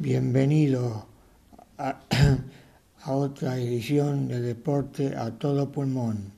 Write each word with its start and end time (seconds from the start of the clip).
Bienvenido 0.00 1.08
a, 1.76 1.98
otra 3.04 3.58
edición 3.58 4.28
de 4.28 4.40
Deporte 4.40 5.16
a 5.16 5.36
todo 5.36 5.72
pulmón. 5.72 6.34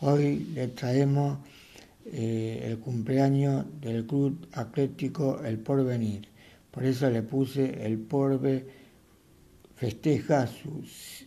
Hoy 0.00 0.38
le 0.54 0.68
traemos 0.68 1.36
eh, 2.06 2.62
el 2.64 2.78
cumpleaños 2.78 3.66
del 3.82 4.06
Club 4.06 4.48
Atlético 4.54 5.44
El 5.44 5.58
Porvenir. 5.58 6.28
Por 6.70 6.86
eso 6.86 7.10
le 7.10 7.20
puse 7.20 7.84
El 7.84 7.98
Porve 7.98 8.66
festeja 9.76 10.46
su, 10.46 10.82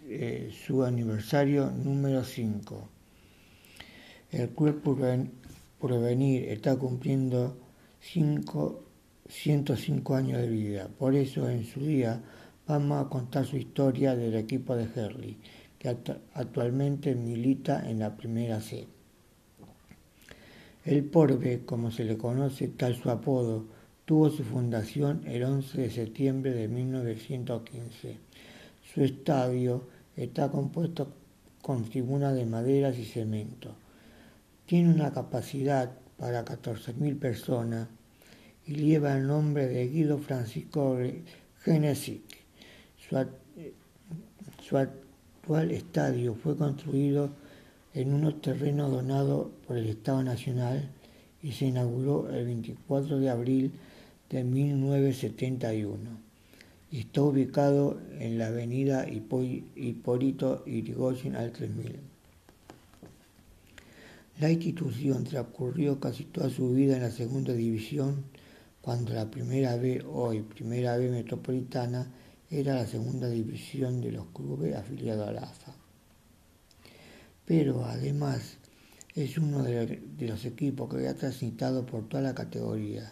eh, 0.08 0.52
su 0.66 0.84
aniversario 0.84 1.70
número 1.70 2.24
5. 2.24 2.90
El 4.32 4.50
Club 4.50 4.82
Porvenir 5.78 6.50
está 6.50 6.76
cumpliendo 6.76 7.56
5 8.00 8.87
105 9.30 10.16
años 10.16 10.42
de 10.42 10.50
vida. 10.50 10.88
Por 10.88 11.16
eso 11.16 11.50
en 11.50 11.66
su 11.66 11.82
día 11.82 12.22
vamos 12.68 13.06
a 13.06 13.10
contar 13.10 13.46
su 13.46 13.58
historia 13.58 14.16
del 14.16 14.36
equipo 14.36 14.76
de 14.76 14.88
Herley, 14.96 15.38
que 15.80 15.90
actualmente 16.34 17.16
milita 17.16 17.90
en 17.90 18.00
la 18.00 18.16
primera 18.16 18.60
C. 18.62 18.88
El 20.86 21.04
Porbe, 21.04 21.66
como 21.66 21.92
se 21.92 22.06
le 22.06 22.18
conoce 22.18 22.70
tal 22.70 22.96
su 22.96 23.10
apodo, 23.10 23.66
tuvo 24.06 24.30
su 24.30 24.44
fundación 24.44 25.22
el 25.26 25.44
11 25.44 25.82
de 25.82 25.92
septiembre 25.92 26.54
de 26.54 26.68
1915. 26.70 28.18
Su 28.94 29.04
estadio 29.04 29.88
está 30.16 30.50
compuesto 30.50 31.12
con 31.62 31.84
tribunas 31.84 32.34
de 32.36 32.46
maderas 32.46 32.98
y 32.98 33.04
cemento. 33.04 33.76
Tiene 34.66 34.94
una 34.94 35.12
capacidad 35.12 35.92
para 36.18 36.46
14.000 36.46 37.20
personas 37.20 37.90
y 38.68 38.74
lleva 38.76 39.16
el 39.16 39.28
nombre 39.28 39.68
de 39.68 39.88
Guido 39.88 40.18
Francisco 40.18 40.98
Genesic. 41.64 42.22
Su, 44.62 44.78
actual 44.78 45.72
estadio 45.72 46.36
fue 46.36 46.58
construido 46.58 47.32
en 47.94 48.14
unos 48.14 48.42
terrenos 48.42 48.92
donados 48.92 49.48
por 49.66 49.78
el 49.78 49.88
Estado 49.88 50.22
Nacional 50.22 50.90
y 51.42 51.54
se 51.54 51.68
inauguró 51.68 52.30
el 52.30 52.46
24 52.46 53.20
de 53.20 53.30
abril 53.30 53.72
de 54.30 54.44
1971 54.44 55.98
y 56.92 57.00
está 57.00 57.22
ubicado 57.22 58.00
en 58.20 58.38
la 58.38 58.48
avenida 58.48 59.08
Hipólito 59.10 60.66
Yrigoyen 60.66 61.36
al 61.36 61.52
3000. 61.54 62.00
La 64.40 64.52
institución 64.52 65.24
transcurrió 65.24 66.00
casi 66.00 66.26
toda 66.26 66.50
su 66.50 66.72
vida 66.72 66.98
en 66.98 67.04
la 67.04 67.12
segunda 67.12 67.54
división 67.54 68.26
cuando 68.88 69.14
la 69.14 69.30
primera 69.30 69.76
B, 69.76 70.02
hoy 70.10 70.44
primera 70.44 70.96
B 70.96 71.10
metropolitana, 71.10 72.10
era 72.50 72.74
la 72.74 72.88
segunda 72.88 73.28
división 73.28 74.00
de 74.00 74.14
los 74.14 74.28
clubes 74.28 74.78
afiliados 74.78 75.28
a 75.28 75.34
la 75.34 75.42
AFA. 75.42 75.76
Pero 77.44 77.84
además 77.84 78.56
es 79.14 79.38
uno 79.38 79.62
de 79.62 80.02
los 80.20 80.46
equipos 80.46 80.90
que 80.90 81.06
ha 81.06 81.16
transitado 81.16 81.86
por 81.86 82.08
toda 82.08 82.24
la 82.24 82.34
categoría. 82.34 83.12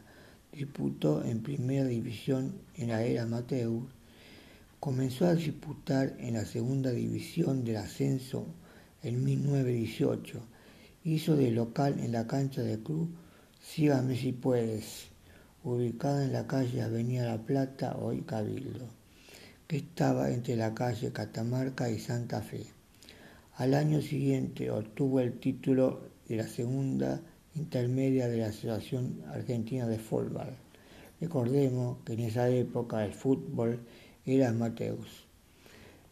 Disputó 0.53 1.25
en 1.25 1.43
primera 1.43 1.83
división 1.83 2.53
en 2.75 2.87
la 2.87 3.03
era 3.03 3.23
amateur, 3.23 3.81
comenzó 4.79 5.25
a 5.25 5.35
disputar 5.35 6.15
en 6.19 6.35
la 6.35 6.45
segunda 6.45 6.91
división 6.91 7.65
del 7.65 7.75
ascenso 7.75 8.45
en 9.03 9.21
1918, 9.25 10.39
hizo 11.03 11.35
de 11.35 11.51
local 11.51 11.99
en 11.99 12.13
la 12.13 12.27
cancha 12.27 12.61
del 12.61 12.79
club 12.79 13.09
Sígame 13.61 14.15
si 14.15 14.31
puedes 14.31 15.09
ubicada 15.65 16.23
en 16.23 16.31
la 16.31 16.45
calle 16.45 16.83
Avenida 16.83 17.25
La 17.25 17.39
Plata, 17.39 17.97
hoy 17.99 18.21
Cabildo, 18.21 18.85
que 19.67 19.77
estaba 19.77 20.29
entre 20.29 20.55
la 20.55 20.75
calle 20.75 21.11
Catamarca 21.11 21.89
y 21.89 21.97
Santa 21.97 22.43
Fe. 22.43 22.67
Al 23.55 23.73
año 23.73 23.99
siguiente 23.99 24.69
obtuvo 24.69 25.21
el 25.21 25.39
título 25.39 26.01
de 26.29 26.35
la 26.35 26.47
segunda 26.47 27.19
intermedia 27.55 28.27
de 28.27 28.37
la 28.37 28.47
Asociación 28.47 29.23
Argentina 29.33 29.87
de 29.87 29.97
Fútbol. 29.97 30.49
Recordemos 31.19 31.97
que 32.05 32.13
en 32.13 32.19
esa 32.19 32.47
época 32.47 33.03
el 33.03 33.13
fútbol 33.13 33.79
era 34.23 34.53
Mateus. 34.53 35.25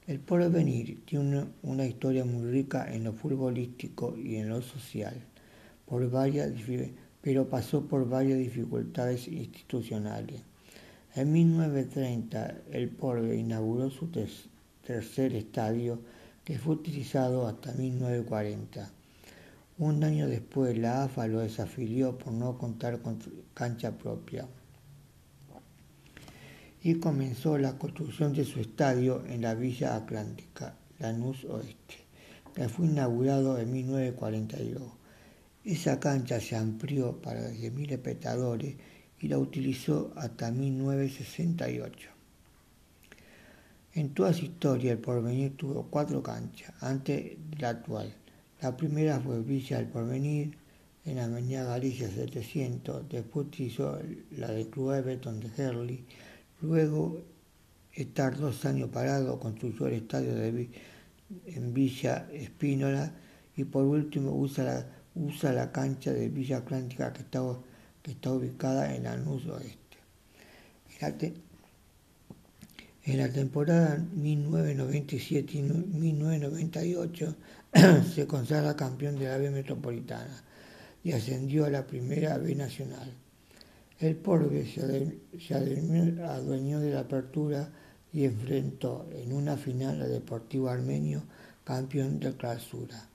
El 0.08 0.20
porvenir 0.20 1.06
tiene 1.06 1.46
una, 1.62 1.86
historia 1.86 2.26
muy 2.26 2.50
rica 2.50 2.92
en 2.92 3.04
lo 3.04 3.14
futbolístico 3.14 4.18
y 4.18 4.38
en 4.38 4.50
lo 4.50 4.64
social, 4.64 5.16
por 5.86 6.10
varias 6.10 6.66
pero 7.24 7.48
pasó 7.48 7.88
por 7.88 8.08
varias 8.10 8.38
dificultades 8.38 9.30
institucionales. 9.30 10.42
En 11.16 11.32
1930 11.32 12.64
el 12.72 12.90
Porve 12.90 13.38
inauguró 13.38 13.90
su 13.90 14.12
tercer 14.86 15.34
estadio 15.34 16.02
que 16.44 16.60
fue 16.60 16.76
utilizado 16.76 17.48
hasta 17.48 17.72
1940. 17.72 18.92
Un 19.78 20.04
año 20.04 20.28
después 20.28 20.78
la 20.78 21.04
AFA 21.04 21.28
lo 21.28 21.40
desafilió 21.40 22.18
por 22.18 22.34
no 22.34 22.58
contar 22.58 23.02
con 23.02 23.18
cancha 23.54 23.98
propia 23.98 24.46
y 26.84 26.96
comenzó 26.96 27.58
la 27.58 27.78
construcción 27.78 28.34
de 28.34 28.44
su 28.44 28.60
estadio 28.60 29.24
en 29.28 29.44
la 29.44 29.56
Villa 29.56 29.96
Atlántica, 29.96 30.76
Lanús 31.00 31.46
Oeste, 31.46 31.96
que 32.54 32.68
fue 32.68 32.88
inaugurado 32.88 33.58
en 33.58 33.72
1942. 33.72 35.03
Esa 35.66 36.00
cancha 36.00 36.42
se 36.42 36.58
amplió 36.58 37.22
para 37.22 37.50
10.000 37.50 37.92
espectadores 37.94 38.76
y 39.22 39.28
la 39.30 39.38
utilizó 39.38 40.12
hasta 40.18 40.52
1968. 40.52 42.10
En 43.94 44.14
toda 44.14 44.34
su 44.34 44.46
historia 44.46 44.92
el 44.92 44.98
Porvenir 44.98 45.56
tuvo 45.56 45.88
cuatro 45.90 46.22
canchas 46.22 46.74
antes 46.82 47.38
de 47.50 47.58
la 47.60 47.70
actual. 47.70 48.14
La 48.62 48.76
primera 48.76 49.22
fue 49.22 49.42
Villa 49.42 49.78
del 49.78 49.88
Porvenir 49.88 50.58
en 51.06 51.16
la 51.16 51.26
Avenida 51.26 51.64
Galicia 51.64 52.10
700, 52.10 53.08
después 53.08 53.48
utilizó 53.48 54.00
la 54.32 54.52
de 54.52 54.70
Club 54.70 54.92
Everton 54.92 55.40
de 55.40 55.50
Herley, 55.58 56.06
luego 56.62 57.22
estar 57.94 58.38
dos 58.38 58.66
años 58.66 58.90
parado 58.90 59.40
construyó 59.40 59.88
el 59.88 59.94
estadio 59.94 60.34
de, 60.34 60.70
en 61.46 61.74
Villa 61.74 62.28
Espínola 62.34 63.14
y 63.56 63.64
por 63.64 63.84
último 63.84 64.32
usa 64.32 64.64
la 64.64 65.03
usa 65.16 65.54
la 65.54 65.72
cancha 65.72 66.12
de 66.12 66.30
Villa 66.30 66.58
Atlántica 66.58 67.14
que 67.14 67.22
está, 67.22 67.42
que 68.02 68.12
está 68.12 68.32
ubicada 68.32 68.96
en 68.96 69.04
Lanús 69.04 69.46
Oeste. 69.48 69.98
En 73.06 73.18
la, 73.18 73.30
temporada 73.30 73.98
1997 73.98 75.58
y 75.58 75.62
1998 75.62 77.36
se 78.16 78.26
consagra 78.28 78.76
campeón 78.76 79.20
de 79.20 79.26
la 79.26 79.38
B 79.38 79.52
Metropolitana 79.52 80.42
y 81.04 81.12
ascendió 81.12 81.66
a 81.66 81.70
la 81.70 81.86
primera 81.86 82.38
B 82.38 82.56
Nacional. 82.56 83.12
El 84.00 84.16
Porbe 84.16 84.66
se 84.66 85.54
adueñó 85.54 86.80
de 86.80 86.92
la 86.92 87.02
apertura 87.02 87.70
y 88.14 88.26
enfrentó 88.26 89.10
en 89.12 89.34
una 89.34 89.58
final 89.58 90.02
al 90.02 90.10
Deportivo 90.10 90.70
Armenio, 90.70 91.24
campeón 91.64 92.20
de 92.20 92.34
clausura. 92.38 93.10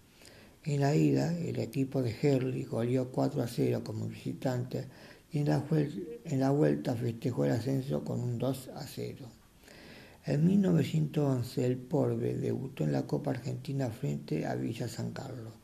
En 0.64 0.80
la 0.80 0.94
ida, 0.94 1.36
el 1.38 1.60
equipo 1.60 2.02
de 2.02 2.14
Herley 2.20 2.64
goleó 2.64 3.10
4 3.10 3.42
a 3.42 3.46
0 3.46 3.82
como 3.84 4.06
visitante 4.06 4.86
y 5.30 5.38
en 5.38 6.40
la, 6.40 6.50
vuelta 6.50 6.94
festejó 6.96 7.44
el 7.44 7.52
ascenso 7.52 8.02
con 8.02 8.20
un 8.20 8.38
2 8.38 8.70
a 8.74 8.86
0. 8.86 9.26
En 10.26 10.46
1911 10.46 11.64
el 11.64 11.76
Porbe 11.76 12.34
debutó 12.34 12.84
en 12.84 12.92
la 12.92 13.06
Copa 13.06 13.30
Argentina 13.30 13.88
frente 13.90 14.46
a 14.46 14.54
Villa 14.56 14.88
San 14.88 15.12
Carlos. 15.12 15.54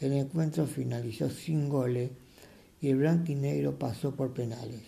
El 0.00 0.12
encuentro 0.12 0.66
finalizó 0.66 1.30
sin 1.30 1.68
goles 1.68 2.10
y 2.80 2.88
el 2.88 2.96
blanquinegro 2.96 3.78
pasó 3.78 4.14
por 4.14 4.32
penales. 4.32 4.82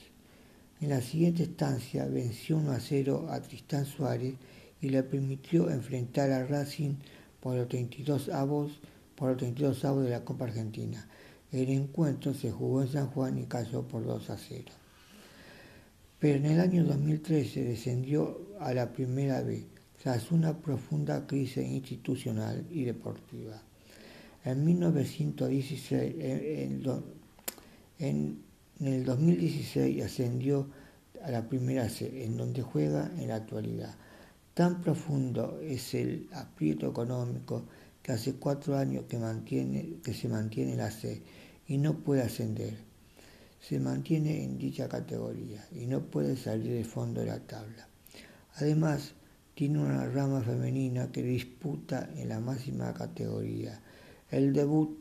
En 0.81 0.89
la 0.89 1.01
siguiente 1.01 1.45
estancia 1.45 2.07
venció 2.07 2.57
1 2.57 2.73
a 2.73 2.81
0 2.81 3.27
a 3.31 3.41
Tristán 3.41 3.85
Suárez 3.85 4.35
y 4.81 4.89
le 4.89 5.03
permitió 5.03 5.71
enfrentar 5.71 6.31
a 6.33 6.45
Racing 6.45 6.95
por 7.41 7.57
los 7.57 7.69
32 7.69 8.29
avos 8.31 8.81
por 9.17 9.31
los 9.31 9.39
32 9.39 9.85
avos 9.85 10.05
de 10.05 10.11
la 10.11 10.25
Copa 10.25 10.45
Argentina. 10.45 11.07
El 11.53 11.71
encuentro 11.71 12.35
se 12.35 12.51
jugó 12.51 12.83
en 12.83 12.89
San 12.89 13.09
Juan 13.09 13.39
y 13.39 13.45
cayó 13.45 13.83
por 13.83 14.05
2 14.05 14.31
a 14.31 14.37
0. 14.37 14.65
Pero 16.19 16.39
en 16.39 16.47
el 16.47 16.61
año 16.61 16.85
2013 16.85 17.65
descendió 17.65 18.41
a 18.59 18.73
la 18.75 18.93
primera 18.93 19.43
B 19.43 19.67
tras 20.03 20.33
una 20.33 20.59
profunda 20.59 21.27
crisis 21.27 21.67
institucional 21.67 22.67
y 22.71 22.85
deportiva. 22.85 23.63
En 24.45 24.65
1916, 24.65 26.15
en, 27.99 28.43
el 28.81 29.05
2016 29.05 30.03
ascendió 30.03 30.67
a 31.23 31.31
la 31.31 31.49
primera 31.49 31.89
C, 31.89 32.25
en 32.25 32.37
donde 32.37 32.63
juega 32.63 33.11
en 33.19 33.29
la 33.29 33.37
actualidad. 33.37 33.95
Tan 34.53 34.83
profundo 34.83 35.61
es 35.63 35.95
el 35.95 36.29
aprieto 36.33 36.89
económico 36.89 37.65
que 38.05 38.13
hace 38.13 38.35
cuatro 38.35 38.77
años 38.77 39.07
que, 39.09 39.19
mantiene, 39.19 39.95
que 40.05 40.13
se 40.13 40.29
mantiene 40.29 40.73
en 40.73 40.79
la 40.79 40.91
C 40.91 41.23
y 41.67 41.79
no 41.79 42.01
puede 42.01 42.21
ascender. 42.21 42.77
Se 43.63 43.81
mantiene 43.81 44.45
en 44.45 44.59
dicha 44.59 44.91
categoría 44.91 45.67
y 45.73 45.87
no 45.87 46.03
puede 46.03 46.37
salir 46.37 46.75
de 46.75 46.85
fondo 46.85 47.23
de 47.23 47.29
la 47.29 47.41
tabla. 47.41 47.89
Además, 48.57 49.15
tiene 49.55 49.79
una 49.79 50.05
rama 50.05 50.43
femenina 50.43 51.11
que 51.11 51.23
disputa 51.23 52.11
en 52.15 52.29
la 52.29 52.41
máxima 52.41 52.93
categoría. 52.93 53.81
El 54.31 54.53
debut 54.53 54.99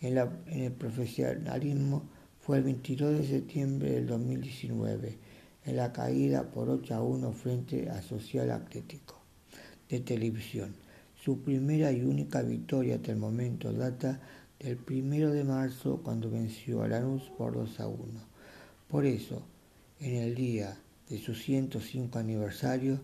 en, 0.00 0.16
el 0.46 0.70
profesionalismo 0.70 2.04
fue 2.40 2.58
el 2.58 2.62
22 2.62 3.18
de 3.18 3.26
septiembre 3.26 3.90
del 3.90 4.06
2019, 4.06 5.18
en 5.64 5.76
la 5.76 5.92
caída 5.92 6.52
por 6.52 6.70
8 6.70 6.94
a 6.94 7.02
1 7.02 7.32
frente 7.32 7.90
a 7.90 8.00
Social 8.00 8.52
Atlético 8.52 9.20
de 9.88 9.98
Televisión. 9.98 10.83
Su 11.24 11.40
primera 11.40 11.90
y 11.90 12.02
única 12.02 12.42
victoria 12.42 12.96
hasta 12.96 13.10
el 13.10 13.16
momento 13.16 13.72
data 13.72 14.20
del 14.58 14.78
1 14.86 15.30
de 15.30 15.42
marzo 15.42 16.02
cuando 16.04 16.30
venció 16.30 16.82
a 16.82 16.88
Lanús 16.88 17.22
por 17.38 17.54
2 17.54 17.80
a 17.80 17.88
1. 17.88 17.98
Por 18.88 19.06
eso, 19.06 19.42
en 20.00 20.16
el 20.16 20.34
día 20.34 20.76
de 21.08 21.16
su 21.16 21.34
105 21.34 22.18
aniversario, 22.18 23.00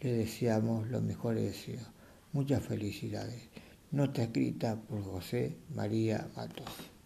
le 0.00 0.12
deseamos 0.14 0.88
los 0.88 1.02
mejores 1.02 1.42
deseos. 1.42 1.86
Muchas 2.32 2.62
felicidades. 2.62 3.50
Nota 3.90 4.22
escrita 4.22 4.80
por 4.80 5.02
José 5.02 5.58
María 5.74 6.26
Matos. 6.36 6.97